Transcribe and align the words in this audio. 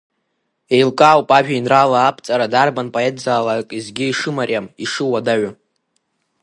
Еилкаауп 0.75 1.29
ажәеинраала 1.37 1.97
аԥҵара 2.09 2.51
дарбан 2.53 2.87
поетзаалак 2.93 3.69
изгьы 3.77 4.05
ишымариам, 4.07 4.65
ишыуадаҩу. 4.83 5.51